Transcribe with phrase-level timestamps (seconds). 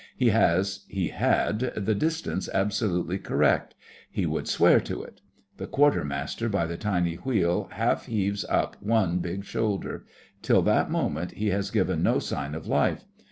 [0.17, 3.75] He has—he had—the distance absolutely correct;
[4.09, 5.21] he would swear to it.
[5.57, 10.07] The Quartermaster by the tiny wheel half heaves up one big shoulder.
[10.41, 13.05] Till that moment he has given no sign of life.